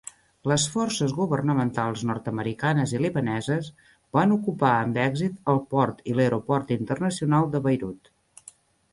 [0.51, 3.69] Les forces governamentals nord-americanes i libaneses
[4.19, 8.11] van ocupar amb èxit el port i l'aeroport internacional de Beirut.